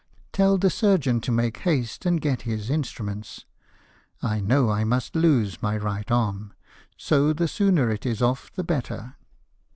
[0.33, 3.45] Tell the surgeon to make haste, and get his instru ments.
[4.23, 6.53] I know I must lose my right arm;
[6.97, 9.15] so the sooner it is off the better.""